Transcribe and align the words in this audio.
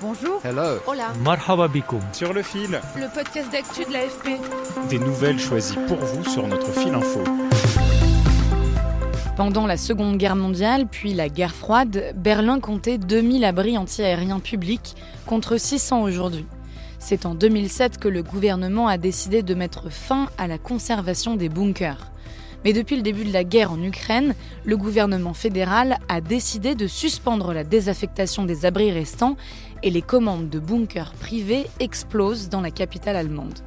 Bonjour. 0.00 0.40
Hello. 0.44 0.78
Hola. 0.86 1.12
Marhaba 1.24 1.66
bikoum. 1.66 2.00
Sur 2.12 2.32
le 2.32 2.42
fil. 2.42 2.80
Le 2.94 3.12
podcast 3.12 3.50
d'actu 3.50 3.84
de 3.84 3.92
l'AFP. 3.92 4.40
Des 4.88 5.00
nouvelles 5.00 5.40
choisies 5.40 5.78
pour 5.88 5.96
vous 5.96 6.24
sur 6.24 6.46
notre 6.46 6.70
fil 6.70 6.94
info. 6.94 7.24
Pendant 9.36 9.66
la 9.66 9.76
Seconde 9.76 10.16
Guerre 10.16 10.36
mondiale, 10.36 10.86
puis 10.86 11.14
la 11.14 11.28
guerre 11.28 11.54
froide, 11.54 12.14
Berlin 12.14 12.60
comptait 12.60 12.98
2000 12.98 13.44
abris 13.44 13.76
antiaériens 13.76 14.38
publics 14.38 14.94
contre 15.26 15.56
600 15.56 16.02
aujourd'hui. 16.02 16.46
C'est 17.00 17.26
en 17.26 17.34
2007 17.34 17.98
que 17.98 18.08
le 18.08 18.22
gouvernement 18.22 18.86
a 18.86 18.98
décidé 18.98 19.42
de 19.42 19.54
mettre 19.54 19.90
fin 19.90 20.28
à 20.38 20.46
la 20.46 20.58
conservation 20.58 21.34
des 21.34 21.48
bunkers. 21.48 22.12
Mais 22.64 22.72
depuis 22.72 22.96
le 22.96 23.02
début 23.02 23.24
de 23.24 23.32
la 23.32 23.44
guerre 23.44 23.72
en 23.72 23.82
Ukraine, 23.82 24.34
le 24.64 24.76
gouvernement 24.76 25.34
fédéral 25.34 25.98
a 26.08 26.20
décidé 26.20 26.74
de 26.74 26.86
suspendre 26.86 27.52
la 27.52 27.64
désaffectation 27.64 28.44
des 28.44 28.66
abris 28.66 28.90
restants 28.90 29.36
et 29.82 29.90
les 29.90 30.02
commandes 30.02 30.50
de 30.50 30.58
bunkers 30.58 31.12
privés 31.12 31.66
explosent 31.78 32.48
dans 32.48 32.60
la 32.60 32.70
capitale 32.70 33.16
allemande. 33.16 33.60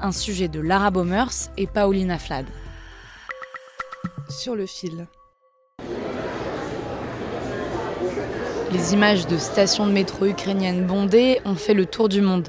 Un 0.00 0.12
sujet 0.12 0.48
de 0.48 0.60
Lara 0.60 0.90
Baumers 0.90 1.50
et 1.56 1.66
Paulina 1.66 2.18
Flad. 2.18 2.46
Sur 4.30 4.54
le 4.54 4.66
fil. 4.66 5.06
Les 8.72 8.92
images 8.92 9.26
de 9.26 9.38
stations 9.38 9.86
de 9.86 9.92
métro 9.92 10.26
ukrainiennes 10.26 10.86
bondées 10.86 11.40
ont 11.46 11.54
fait 11.54 11.72
le 11.72 11.86
tour 11.86 12.10
du 12.10 12.20
monde. 12.20 12.48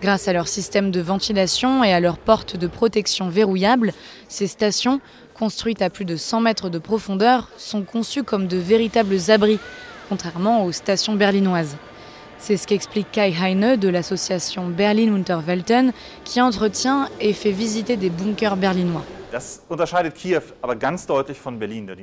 Grâce 0.00 0.26
à 0.26 0.32
leur 0.32 0.48
système 0.48 0.90
de 0.90 1.00
ventilation 1.00 1.84
et 1.84 1.92
à 1.92 2.00
leurs 2.00 2.18
portes 2.18 2.56
de 2.56 2.66
protection 2.66 3.28
verrouillables, 3.28 3.92
ces 4.28 4.46
stations, 4.46 5.00
construites 5.38 5.82
à 5.82 5.90
plus 5.90 6.04
de 6.04 6.16
100 6.16 6.40
mètres 6.40 6.68
de 6.68 6.78
profondeur, 6.78 7.48
sont 7.56 7.82
conçues 7.82 8.24
comme 8.24 8.46
de 8.46 8.56
véritables 8.56 9.30
abris, 9.30 9.58
contrairement 10.08 10.64
aux 10.64 10.72
stations 10.72 11.14
berlinoises. 11.14 11.76
C'est 12.38 12.56
ce 12.56 12.66
qu'explique 12.66 13.10
Kai 13.10 13.34
Heine 13.40 13.76
de 13.76 13.88
l'association 13.88 14.68
Berlin 14.68 15.14
Unterwelten, 15.14 15.92
qui 16.24 16.40
entretient 16.40 17.08
et 17.20 17.32
fait 17.32 17.50
visiter 17.50 17.96
des 17.96 18.10
bunkers 18.10 18.56
berlinois. 18.56 19.04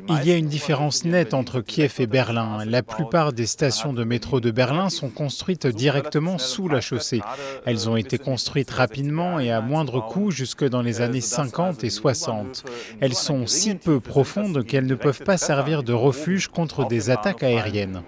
Il 0.08 0.28
y 0.28 0.32
a 0.32 0.36
une 0.36 0.48
différence 0.48 1.06
nette 1.06 1.34
entre 1.34 1.62
Kiev 1.62 1.96
et 2.00 2.08
Berlin. 2.08 2.64
La 2.66 2.84
plupart 2.84 3.34
des 3.34 3.48
stations 3.48 3.94
de 3.94 4.04
métro 4.04 4.40
de 4.40 4.52
Berlin 4.52 4.90
sont 4.90 5.10
construites 5.10 5.66
directement 5.66 6.38
sous 6.38 6.68
la 6.68 6.82
chaussée. 6.82 7.22
Elles 7.66 7.90
ont 7.90 7.96
été 7.96 8.18
construites 8.18 8.70
rapidement 8.70 9.40
et 9.40 9.52
à 9.52 9.62
moindre 9.62 10.02
coût 10.02 10.30
jusque 10.30 10.68
dans 10.68 10.82
les 10.82 11.02
années 11.02 11.22
50 11.22 11.84
et 11.84 11.90
60. 11.90 12.64
Elles 13.02 13.16
sont 13.16 13.48
si 13.48 13.76
peu 13.76 14.00
profondes 14.00 14.64
qu'elles 14.64 14.86
ne 14.86 14.96
peuvent 14.96 15.24
pas 15.24 15.38
servir 15.38 15.84
de 15.84 15.94
refuge 15.94 16.48
contre 16.48 16.88
des 16.88 17.10
attaques 17.10 17.44
aériennes. 17.44 18.04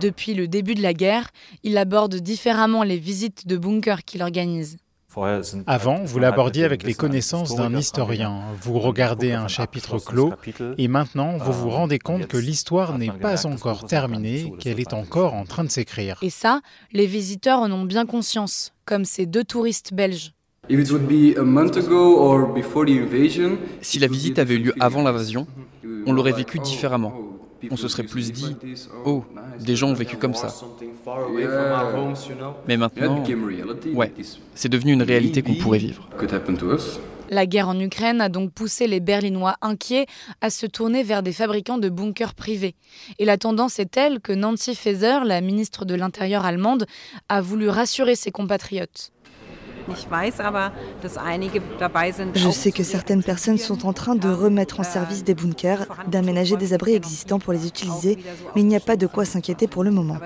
Depuis 0.00 0.34
le 0.34 0.48
début 0.48 0.74
de 0.74 0.82
la 0.82 0.94
guerre, 0.94 1.28
il 1.62 1.76
aborde 1.76 2.14
différemment 2.16 2.82
les 2.82 2.98
visites 2.98 3.46
de 3.46 3.56
bunkers 3.56 4.04
qu'il 4.04 4.22
organise. 4.22 4.78
Avant, 5.66 6.04
vous 6.04 6.18
l'abordiez 6.18 6.64
avec 6.64 6.82
les 6.82 6.94
connaissances 6.94 7.54
d'un 7.54 7.74
historien. 7.76 8.40
Vous 8.60 8.78
regardez 8.78 9.32
un 9.32 9.48
chapitre 9.48 9.98
clos 9.98 10.32
et 10.78 10.88
maintenant, 10.88 11.36
vous 11.38 11.52
vous 11.52 11.70
rendez 11.70 11.98
compte 11.98 12.26
que 12.26 12.36
l'histoire 12.36 12.98
n'est 12.98 13.10
pas 13.10 13.46
encore 13.46 13.84
terminée, 13.86 14.52
qu'elle 14.58 14.80
est 14.80 14.92
encore 14.92 15.34
en 15.34 15.44
train 15.44 15.64
de 15.64 15.70
s'écrire. 15.70 16.18
Et 16.22 16.30
ça, 16.30 16.60
les 16.92 17.06
visiteurs 17.06 17.58
en 17.60 17.70
ont 17.70 17.84
bien 17.84 18.06
conscience, 18.06 18.72
comme 18.84 19.04
ces 19.04 19.26
deux 19.26 19.44
touristes 19.44 19.92
belges. 19.92 20.32
Si 23.80 23.98
la 23.98 24.06
visite 24.06 24.38
avait 24.38 24.54
eu 24.54 24.58
lieu 24.58 24.74
avant 24.78 25.02
l'invasion, 25.02 25.46
on 26.06 26.12
l'aurait 26.12 26.32
vécu 26.32 26.58
différemment. 26.60 27.12
On 27.70 27.76
se 27.76 27.88
serait 27.88 28.02
plus 28.02 28.32
dit, 28.32 28.56
oh, 29.04 29.24
des 29.60 29.76
gens 29.76 29.88
ont 29.90 29.94
vécu 29.94 30.16
comme 30.16 30.34
ça. 30.34 30.54
Mais 32.66 32.76
maintenant, 32.76 33.22
ouais, 33.94 34.12
c'est 34.54 34.68
devenu 34.68 34.92
une 34.92 35.02
réalité 35.02 35.42
qu'on 35.42 35.54
pourrait 35.54 35.78
vivre. 35.78 36.08
La 37.30 37.46
guerre 37.46 37.68
en 37.68 37.80
Ukraine 37.80 38.20
a 38.20 38.28
donc 38.28 38.52
poussé 38.52 38.86
les 38.86 39.00
Berlinois 39.00 39.56
inquiets 39.62 40.06
à 40.42 40.50
se 40.50 40.66
tourner 40.66 41.02
vers 41.02 41.22
des 41.22 41.32
fabricants 41.32 41.78
de 41.78 41.88
bunkers 41.88 42.34
privés. 42.34 42.74
Et 43.18 43.24
la 43.24 43.38
tendance 43.38 43.78
est 43.78 43.90
telle 43.90 44.20
que 44.20 44.34
Nancy 44.34 44.74
Faeser, 44.74 45.20
la 45.24 45.40
ministre 45.40 45.86
de 45.86 45.94
l'Intérieur 45.94 46.44
allemande, 46.44 46.86
a 47.30 47.40
voulu 47.40 47.70
rassurer 47.70 48.16
ses 48.16 48.32
compatriotes. 48.32 49.11
Je 52.34 52.50
sais 52.50 52.72
que 52.72 52.82
certaines 52.82 53.22
personnes 53.22 53.58
sont 53.58 53.86
en 53.86 53.92
train 53.92 54.14
de 54.14 54.28
remettre 54.28 54.80
en 54.80 54.82
service 54.82 55.24
des 55.24 55.34
bunkers, 55.34 55.86
d'aménager 56.06 56.56
des 56.56 56.72
abris 56.72 56.94
existants 56.94 57.38
pour 57.38 57.52
les 57.52 57.66
utiliser, 57.66 58.18
mais 58.54 58.62
il 58.62 58.66
n'y 58.66 58.76
a 58.76 58.80
pas 58.80 58.96
de 58.96 59.06
quoi 59.06 59.24
s'inquiéter 59.24 59.66
pour 59.66 59.84
le 59.84 59.90
moment. 59.90 60.18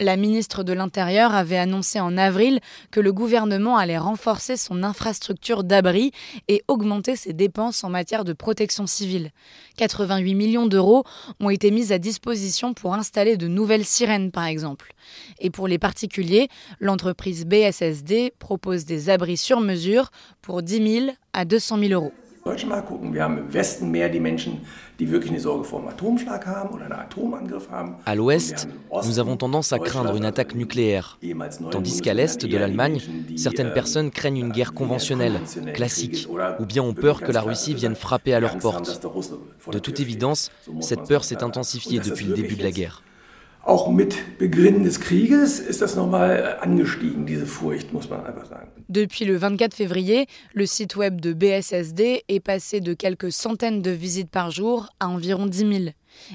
La 0.00 0.16
ministre 0.16 0.62
de 0.62 0.72
l'Intérieur 0.72 1.34
avait 1.34 1.58
annoncé 1.58 2.00
en 2.00 2.16
avril 2.16 2.60
que 2.90 3.00
le 3.00 3.12
gouvernement 3.12 3.76
allait 3.76 3.98
renforcer 3.98 4.56
son 4.56 4.82
infrastructure 4.82 5.64
d'abri 5.64 6.12
et 6.48 6.62
augmenter 6.68 7.16
ses 7.16 7.32
dépenses 7.32 7.84
en 7.84 7.90
matière 7.90 8.24
de 8.24 8.32
protection 8.32 8.86
civile. 8.86 9.30
88 9.76 10.34
millions 10.34 10.66
d'euros 10.66 11.04
ont 11.40 11.50
été 11.50 11.70
mis 11.70 11.92
à 11.92 11.98
disposition 11.98 12.74
pour 12.74 12.94
installer 12.94 13.36
de 13.36 13.48
nouvelles 13.48 13.84
sirènes, 13.84 14.30
par 14.30 14.44
exemple. 14.44 14.94
Et 15.38 15.50
pour 15.50 15.68
les 15.68 15.78
particuliers, 15.78 16.45
l'entreprise 16.80 17.46
BSSD 17.46 18.32
propose 18.38 18.84
des 18.84 19.10
abris 19.10 19.36
sur 19.36 19.60
mesure 19.60 20.10
pour 20.42 20.62
10 20.62 21.00
000 21.00 21.10
à 21.32 21.44
200 21.44 21.78
000 21.78 21.92
euros. 21.92 22.12
À 28.06 28.14
l'ouest, 28.14 28.68
nous 29.04 29.18
avons 29.18 29.36
tendance 29.36 29.72
à 29.72 29.78
craindre 29.80 30.16
une 30.16 30.24
attaque 30.24 30.54
nucléaire, 30.54 31.18
tandis 31.72 32.00
qu'à 32.00 32.14
l'est 32.14 32.46
de 32.46 32.56
l'Allemagne, 32.56 33.00
certaines 33.36 33.72
personnes 33.72 34.12
craignent 34.12 34.38
une 34.38 34.52
guerre 34.52 34.74
conventionnelle, 34.74 35.40
classique, 35.74 36.28
ou 36.60 36.66
bien 36.66 36.82
ont 36.82 36.94
peur 36.94 37.20
que 37.20 37.32
la 37.32 37.40
Russie 37.40 37.74
vienne 37.74 37.96
frapper 37.96 38.34
à 38.34 38.40
leur 38.40 38.58
porte. 38.58 39.04
De 39.72 39.78
toute 39.80 39.98
évidence, 39.98 40.52
cette 40.80 41.02
peur 41.08 41.24
s'est 41.24 41.42
intensifiée 41.42 41.98
depuis 41.98 42.26
le 42.26 42.34
début 42.34 42.54
de 42.54 42.62
la 42.62 42.70
guerre. 42.70 43.02
Auch 43.66 43.90
mit 43.90 44.38
Beginn 44.38 44.84
des 44.84 45.00
Krieges 45.00 45.58
ist 45.58 45.82
das 45.82 45.96
nochmal 45.96 46.56
angestiegen, 46.60 47.26
diese 47.26 47.46
Furcht, 47.46 47.92
muss 47.92 48.08
man. 48.08 48.20
Depuis 48.88 49.24
le 49.24 49.36
24 49.40 49.76
février, 49.76 50.26
le 50.54 50.66
site 50.66 50.96
web 50.96 51.20
de 51.20 51.32
BSSD 51.32 52.22
est 52.28 52.38
passé 52.38 52.80
de 52.80 52.94
quelques 52.94 53.32
centaines 53.32 53.82
de 53.82 53.90
visites 53.90 54.30
par 54.30 54.52
jour 54.52 54.86
à 55.00 55.08
environ 55.08 55.46
10 55.46 55.58
000. 55.58 55.72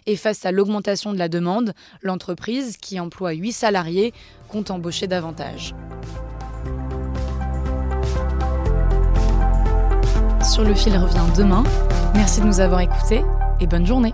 Et 0.07 0.17
face 0.17 0.45
à 0.45 0.51
l'augmentation 0.51 1.13
de 1.13 1.19
la 1.19 1.29
demande, 1.29 1.73
l'entreprise, 2.01 2.75
qui 2.75 2.99
emploie 2.99 3.31
8 3.31 3.53
salariés, 3.53 4.13
compte 4.49 4.69
embaucher 4.69 5.07
davantage. 5.07 5.73
Sur 10.43 10.65
le 10.65 10.75
fil 10.75 10.97
revient 10.97 11.37
demain. 11.37 11.63
Merci 12.13 12.41
de 12.41 12.45
nous 12.45 12.59
avoir 12.59 12.81
écoutés 12.81 13.21
et 13.61 13.67
bonne 13.67 13.85
journée. 13.85 14.13